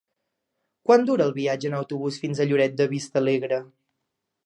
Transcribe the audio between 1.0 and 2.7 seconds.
dura el viatge en autobús fins a